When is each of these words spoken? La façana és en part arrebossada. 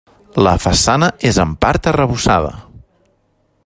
La 0.45 0.53
façana 0.63 1.09
és 1.33 1.39
en 1.45 1.53
part 1.67 1.91
arrebossada. 1.93 2.53